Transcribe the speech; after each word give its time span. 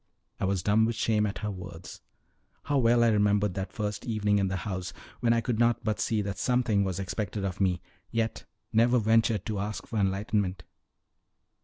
I 0.39 0.45
was 0.45 0.63
dumb 0.63 0.85
with 0.85 0.95
shame 0.95 1.27
at 1.27 1.37
her 1.45 1.51
words. 1.51 2.01
How 2.63 2.79
well 2.79 3.03
I 3.03 3.09
remembered 3.09 3.53
that 3.53 3.71
first 3.71 4.03
evening 4.03 4.39
in 4.39 4.47
the 4.47 4.55
house, 4.65 4.93
when 5.19 5.31
I 5.31 5.41
could 5.41 5.59
not 5.59 5.83
but 5.83 5.99
see 5.99 6.23
that 6.23 6.39
something 6.39 6.83
was 6.83 6.99
expected 6.99 7.45
of 7.45 7.61
me, 7.61 7.83
yet 8.09 8.45
never 8.73 8.97
ventured 8.97 9.45
to 9.45 9.59
ask 9.59 9.85
for 9.85 9.99
enlightment! 9.99 10.63